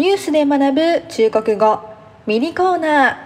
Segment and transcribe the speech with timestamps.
[0.00, 1.78] ニュースで学ぶ中国語
[2.26, 3.16] ミニコーナー。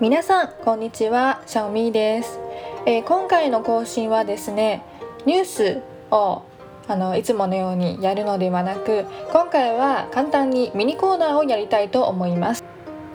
[0.00, 1.44] 皆さんこんにちは。
[1.46, 2.40] シャオミーです、
[2.86, 4.82] えー、今回の更新はですね
[5.26, 6.42] ニュースを
[6.88, 12.64] あのいつものようにやるのではなく今回は簡単にミニコーナーをやりたいと思います。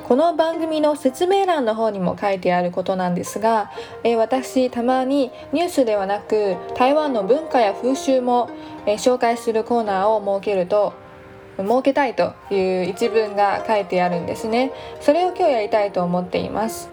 [0.07, 3.69] この番組の説明欄の方にも書いてあることなんですが、
[4.05, 8.49] えー、私たまにニュースではなく台湾の文化や風習も、
[8.85, 11.02] えー、紹介するコーナーを設けると
[11.57, 14.71] 設けたいという一文が書いてあるんですね。
[14.99, 16.89] それを今日やりたいと思っています。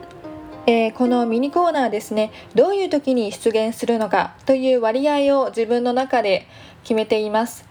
[0.66, 2.30] えー、このミニコーナーですね。
[2.54, 6.46] どういう時に出現するのかという割合を自分の中で
[6.82, 7.66] 決めています。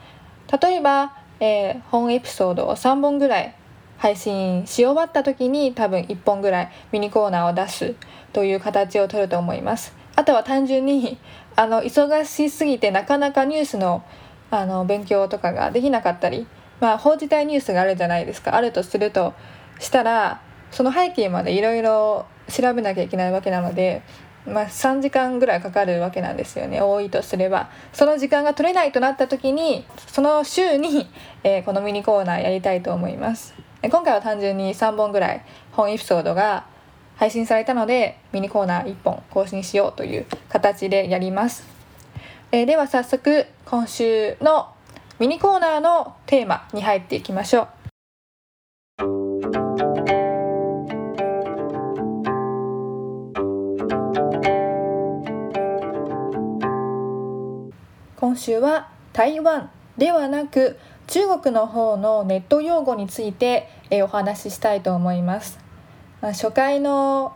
[0.62, 3.56] 例えば、えー、本エピソードを3本ぐらい
[4.00, 7.96] 配信し終わった時に多分1本ぐらいミニコーナーを出す
[8.34, 9.94] という形をとると思います。
[10.16, 11.18] あとは単純に
[11.56, 14.04] あの忙しすぎてなかなかニュースの
[14.52, 16.48] あの勉強とかができなかったり
[16.80, 18.56] まあ報じたいニュースがあるじゃないですか。
[18.56, 19.34] あるとすると
[19.80, 24.02] したらその背景までいろいろ調べなきゃいけないわけなので
[24.46, 26.82] まあ、3時間ぐらいかかるわけなんですよね。
[26.82, 27.70] 多いとすれば。
[27.94, 31.08] その時間が取れないとなった時にその週に、
[31.44, 33.54] えー、このミニコーナーやりたいと思います。
[33.82, 36.66] 今回は単純に3本ぐらい本エピソードが
[37.16, 41.66] 配信されたのでミニコーナー1本更新しようという形でやります、
[42.52, 44.74] えー、では早速今週の
[45.20, 47.68] ミニコーナーのテーマに入っていきましょう
[58.16, 65.58] 今週は台湾ではなく中国の方のネット用語について、えお話ししたいと思います。
[66.22, 67.36] まあ、初回の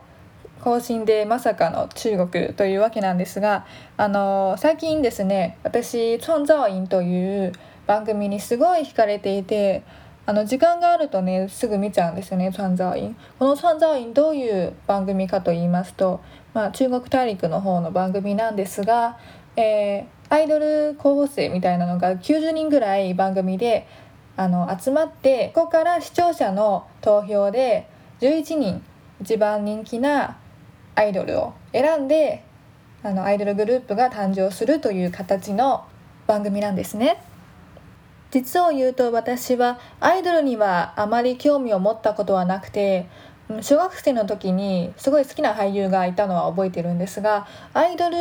[0.62, 3.66] 更新でまさかの中国というわけなんですが、
[3.98, 7.52] あの最近ですね私「創造院」という
[7.86, 9.82] 番組にすごい惹かれていて
[10.26, 16.20] あの時間があるとねすぐ見ちゃうんですよね「創造院」この「創造院」どういう番組かと言いますと、
[16.54, 19.18] まあ、中国大陸の方の番組なんですが、
[19.56, 23.86] えー、アイドル候補生みたいなのが90人ぐらい番組で
[24.36, 27.86] あの集まってここから視聴者の投票で
[28.20, 28.82] 11人
[29.20, 30.38] 一番人気な
[30.94, 32.44] アイドルを選んで
[33.02, 35.84] あのアイドルグループが誕生するという形の
[36.26, 37.22] 番組なんですね。
[38.34, 43.06] 実を言うと私はアイドルにはあまり興味を持ったことはなくて
[43.60, 48.16] 小学生の時にすごい好きな俳優がいたのは覚えてるんですがアイドル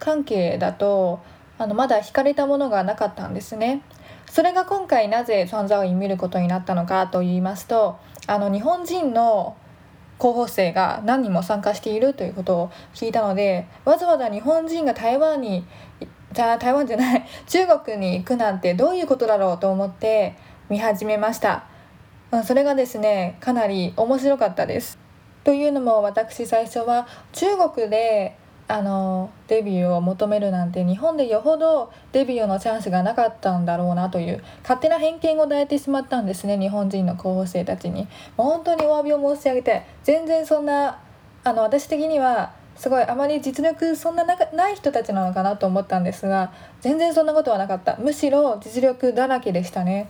[0.00, 1.20] 関係だと
[1.58, 3.82] あのまだ惹かれたものがなかったんですね。
[4.28, 9.56] それが今回なぜ存在を見ることになったのかと言いますとあの日本人の
[10.18, 15.64] 候補生が何人も参加しているということを聞いたのでわざわざ日本人が台湾に
[16.36, 20.34] じゃあ台湾じゃない 中国に行くなんてどういうことだろうと思って
[20.68, 21.64] 見始めました。
[22.44, 24.98] それがですねかなり面白かったです。
[25.44, 28.36] というのも私最初は中国で
[28.68, 38.08] あのデビューを求めるなんて日本でよほどデビューのチャンスがなかったんだろうなという勝手な偏見を抱いてしまったんですね日本人の候補生たちに。
[38.36, 40.98] もう本当にお詫びを申し上げて全然そんな
[41.44, 50.08] あの私的にはすごいあまり実力そんなない人たちなのかなと思ったんですが全然そんなことはなかったむしろ実力だらけでしたね。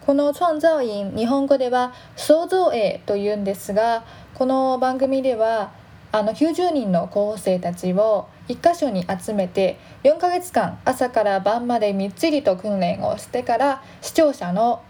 [0.00, 4.04] この創造院日本語では創造営というんですが
[4.34, 5.70] この番組では
[6.10, 14.82] あの90人の候補生たちを1箇所に集めて4ヶ月間朝から晩までみっちりと訓練をしてから視聴者の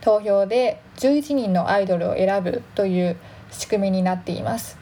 [0.00, 3.16] 投票で11人のアイドルを選ぶという
[3.50, 4.79] 仕組みになっています。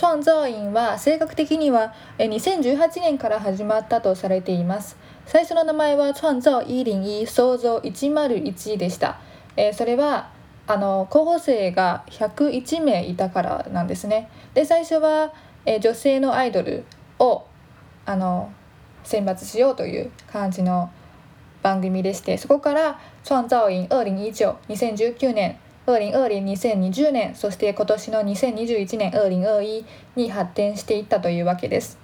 [0.00, 4.96] 創造院は正確的には2018年から始まったとされています。
[5.26, 9.20] 最初の名前は創造101創造101でした。
[9.58, 10.30] えー、それは
[10.66, 14.30] あの候補生が101名いたからなんですね。
[14.54, 15.34] で最初は、
[15.66, 16.84] えー、女性のアイドル
[17.18, 17.44] を
[18.06, 18.50] あの
[19.04, 20.90] 選抜しようという感じの
[21.60, 25.58] 番組でしてそこから「創造院2019」2019年
[25.96, 29.84] 2020年そして今年の2021年2022
[30.16, 31.98] に発展していったというわけです。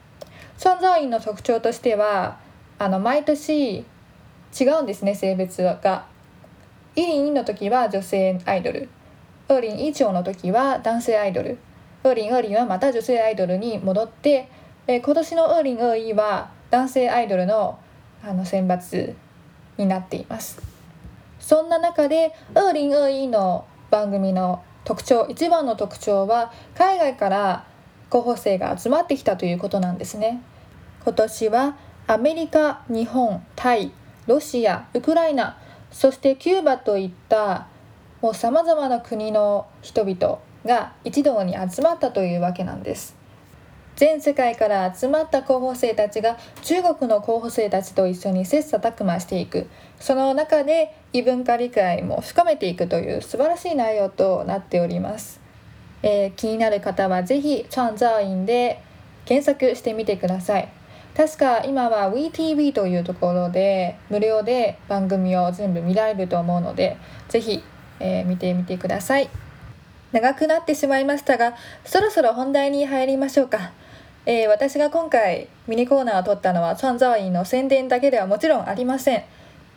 [0.59, 2.39] 創造院の特徴としては
[2.79, 3.85] あの毎年違
[4.79, 6.07] うんですね性別が。
[6.97, 8.89] イリンイの時は女性アイドル
[9.49, 11.59] 二零一丁の時は男性アイドル
[12.03, 14.49] 二零二零はまた女性アイドルに戻って、
[14.87, 17.79] え今年の二零二一は男性アイドルの
[18.25, 19.15] あの選抜
[19.77, 20.61] になっています
[21.39, 27.67] そんな中で二零二一の番組の特徴一番の特徴は海外から
[28.09, 30.41] 候補生が集まってきたということなんですね。
[31.05, 33.93] 今年はアメリカ日本タイ
[34.27, 35.59] ロシアウクライナ
[35.91, 37.69] そしてキューバといった
[38.21, 43.26] もうさまざまな国の人々が一堂に集まったというわけなんです。
[43.97, 49.69] 全世界から集まった候補生たちが中国の候補生たちと一緒に切磋琢磨していく。
[49.99, 55.41] その中で異文化理解も深めていくという素晴らしい内容となっております、
[56.03, 58.83] えー、気になる方はぜひチャンザーインで
[59.25, 60.69] 検索してみてください。
[61.17, 66.99] 確か今は WeTV というところで無料で番組を全部見られると思うので
[67.31, 67.65] ぜひ、
[68.01, 69.31] えー、見てみてください。
[70.13, 71.55] 長くなってしまいましたが
[71.87, 73.73] そろそろ本題に入りましょうか。
[74.29, 79.23] えー、私が今回ミニコーナーを撮ったのは創造院の宣伝だけではもちろんありません。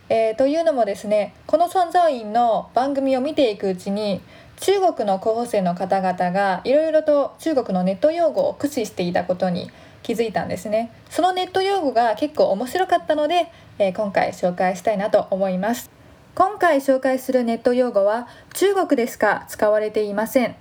[0.10, 4.22] えー、というのもですねこの創造院の番組を見ていくうちに
[4.60, 9.70] 中国の候補生の方々がいろいろと中国のネット用語を駆使していたことに
[10.02, 10.92] 気づいたんですね。
[11.12, 15.92] そのネット用語が結構面白かったので、えー、今回紹介したいなと思います。
[16.34, 20.56] 今回紹介するネット用語は中国でしか使われていません。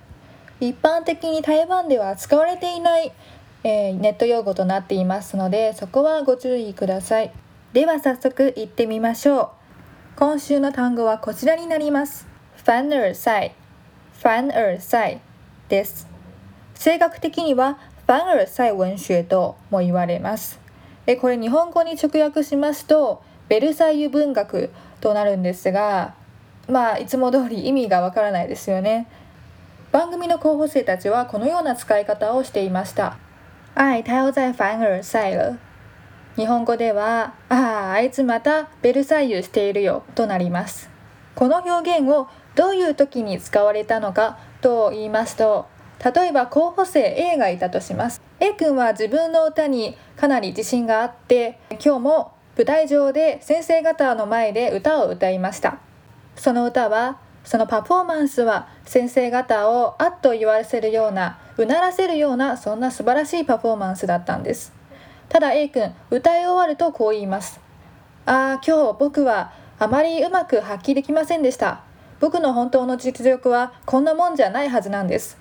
[0.59, 3.13] 一般的に台湾では使われていない
[3.63, 7.31] えー、ネット用語となっていますのでそこはご注意ください。
[7.73, 9.49] では早速行ってみましょう。
[10.15, 12.27] 今週の単語はこちらになります。
[12.55, 13.53] ファン尔赛
[14.13, 15.21] ファン尔赛
[15.67, 16.07] です。
[16.75, 17.77] 正確的には
[18.07, 20.59] ファン尔赛文学とも言われます。
[21.05, 24.69] えこれ日本語に直訳しますとベルサイユ文学
[25.01, 26.13] となるんですが
[26.67, 29.07] まあいつも通り意味がわからないですよね。
[29.91, 33.17] 番組の候補生たちはこのような使い方をしていました。
[33.75, 35.57] 愛他要在凡尔赛了。
[36.35, 40.89] 日本語では「あああいつまたベルサイユしているよ」となります。
[41.35, 45.67] この表現をどういう時に使われたのかと言いますと
[46.03, 48.21] 例えば候補生 A がいたとします。
[48.39, 55.77] A 君は自分の歌にかなり自信があって今日も舞台上で先生方の前で歌を歌いました。
[56.35, 64.73] その歌はそのパフォーマンスは先生方をあっと言わせるようなうならせるようなそんな素晴らしいパフォーマンスだったんです。
[65.27, 67.59] ただ A 君歌い終わるとこう言います
[68.25, 71.83] ああ今日僕はあまりうまく発揮できませんでした。
[72.19, 75.37] 僕の本当の実力はこんなもんじゃないはずなんです。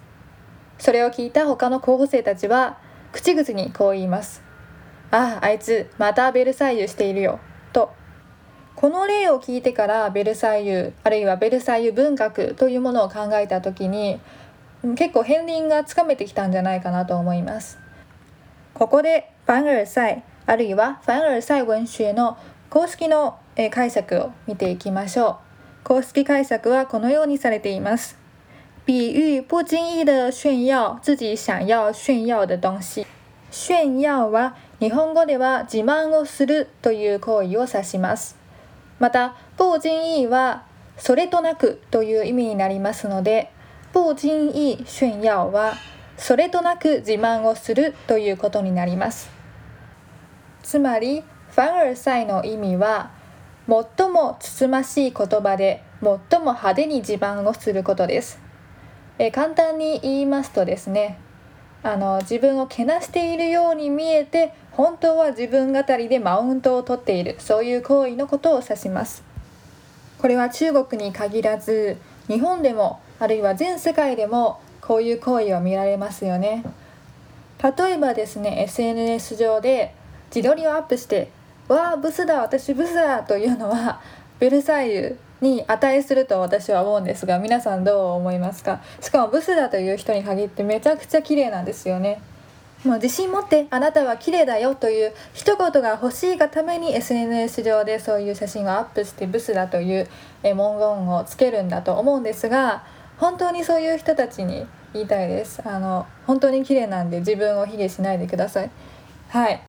[0.79, 2.79] それを聞いた他の候補生たちは
[3.13, 4.43] 口々にこう言います
[5.11, 7.41] あああいつまたベルサイユしているよ
[7.73, 7.93] と。
[8.77, 14.21] この例を聞いてからベルサイユあるいはベルサイユ文学というものを考えた時に
[14.97, 17.79] 結構片鱗がつかめてきたんじゃないかなと思います。
[18.75, 22.39] ここでファン尔赛あるいはファン尔赛文学の
[22.71, 23.39] 公式の
[23.71, 25.41] 解釈を見ていきましょ
[25.83, 25.85] う。
[25.85, 28.19] 公式解釈はこのようにされています。
[28.87, 33.07] 比喻不经意的炫耀自己想要炫耀的東西。
[33.51, 38.37] 炫耀は日本語では自慢をするという行為を指します。
[38.99, 40.65] また、不经意は
[40.97, 43.51] それとなくという意味になりますので、
[43.93, 45.75] 不经意炫耀は
[46.17, 49.31] それとなく自慢をするということになります。
[50.63, 53.11] つまりファンルサイの意味は
[53.69, 58.39] 最もつつましい言葉で最も派手に自慢をすることです。
[59.19, 61.19] え簡単に言いますとですね
[61.83, 69.23] あの自分をけなしているように見えて本当は自分語りでマウントを取っているそういう行為のことを指します。
[70.19, 71.97] これは中国に限らず
[72.27, 76.65] 日本でもあるいは全世界でもこういう行為は見られますよね。
[77.63, 79.93] 例えばですね SNS 上で
[80.35, 81.31] 自撮りをアップして
[81.67, 84.01] 「わあブスだ私ブスだ」というのは
[84.39, 88.81] ベルサイユに値すると私は思うんですが皆さんどう思いますか？
[89.01, 92.21] しかもブスだという人に限ってめちゃくちゃ綺麗なんですよね。
[92.85, 100.07] もう自信持ってあなたは綺麗だよという一言が欲しいがために SNS 上でそういう写真をアップしてブスだという
[100.45, 102.85] 文言をつけるんだと思うんですが
[103.19, 105.61] 本当にそういう人たちに言いたいです。
[105.69, 108.71] あの本当に綺麗なんで自分を卑下しないでください。
[109.29, 109.61] はい。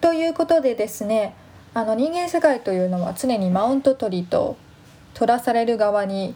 [0.00, 1.34] ということでですね
[1.74, 4.56] あの人間社会というのは常にマウント取りと
[5.14, 6.34] 取らされる側に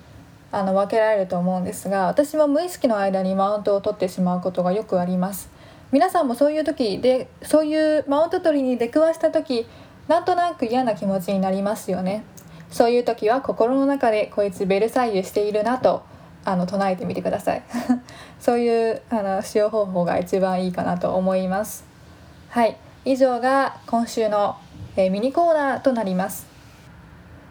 [0.51, 5.51] あの分けられると思うんですが私も無意識の間にマウントを取ってしまうことがよくあります。
[5.93, 9.67] 皆さんもそういう時でそういうマウント取りに出くわした時
[10.09, 12.25] なんとなく嫌な気持ちになりますよね。
[12.71, 16.03] そういう時は心の中でこいつベルサイユしているなと
[16.49, 17.63] あの唱えてみてください。
[18.41, 21.85] そういうあの使用方法が一番いいかなと思います。
[22.49, 22.77] はい。
[23.05, 24.57] 以上が今週の、
[24.97, 26.47] えー、ミニコーナーとなります。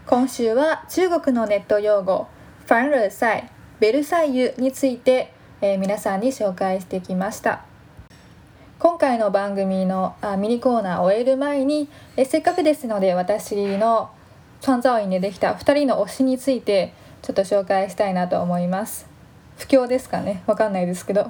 [0.07, 2.27] 今週は中国のネット用語
[2.65, 3.49] ファンルサイ
[3.79, 7.61] ベルサイユについて、えー、皆さんに紹介してきました。
[8.79, 14.11] 今回の番組のあミニコーナーを終える前にえせっかくですので私の
[14.61, 16.93] 創造院でできた2人の推しについて
[17.27, 19.05] ちょっと紹介したいなと思います。
[19.57, 20.43] 不況ですかね。
[20.47, 21.29] わかんないですけど。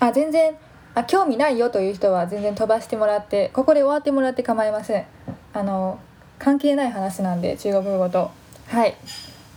[0.00, 0.56] あ全然
[0.96, 5.06] あ興味ないよという人は全然飛ばしてもらってここで終わってもらって構いません。
[5.52, 6.00] あの
[6.40, 8.32] 関係ない話なんで中国語と。
[8.66, 8.96] はい。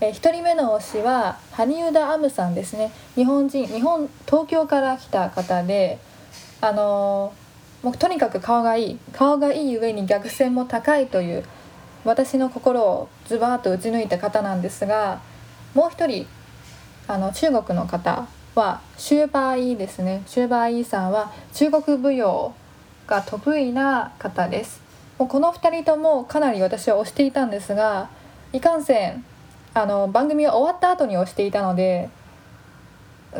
[0.01, 2.91] え1人目の推しは羽生田アムさんですね。
[3.15, 5.97] 日本人日本東京から来た方で
[6.61, 7.33] あの
[7.81, 8.99] もうとにかく顔がいい。
[9.13, 11.43] 顔がいい上に逆線も高いという
[12.05, 15.21] 私の心をズバーッと打ち抜いた方なんですが
[15.73, 16.27] もう一人
[17.07, 20.23] あの中国の方はシューバーイですね。
[20.27, 22.53] シューバーイさんは中国舞踊
[23.07, 24.81] が得意な方です。
[25.17, 28.09] もうこの2人ともかなり私は推していたんですが
[28.51, 29.23] いかんせん
[29.73, 32.09] あの番組が終わった後に推していたので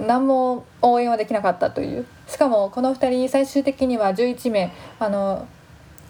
[0.08, 2.06] 何も応援はできなかったという。
[2.28, 5.48] しかもこの2人最終的には11名あの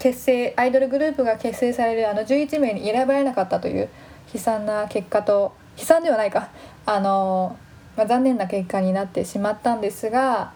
[0.04, 3.88] 結成アイドルグループが結成されるあの11名に選ばれなかったという
[4.34, 6.50] 悲惨な結果と悲惨ではないか。
[6.86, 7.58] あの、
[7.96, 10.52] まあ、残念な結果になってしまったんですが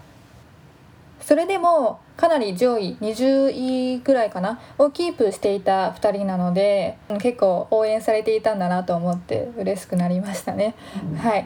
[1.21, 3.51] それでもかなり上位20
[3.95, 10.75] 位ぐらいかなをキープしていた2人なので結構応援されていたんだなと思って嬉しくなりましたね。
[11.21, 11.45] はい。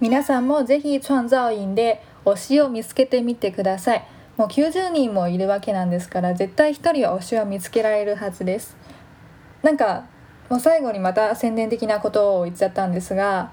[0.00, 4.15] 皆さんもぜひ創造院で推しを見つけてみてください。
[4.36, 8.76] もう90人もいるわけなんですから絶対1人は推しは見つけられるはずです。
[9.62, 10.04] なんか
[10.48, 13.50] もう最後にまた宣伝的なことを言っちゃったんですが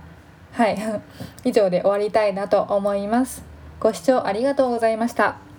[0.52, 0.78] はい
[1.44, 3.44] 以上で終わりたいなと思います。
[3.80, 5.53] ご視聴ありがとうございました。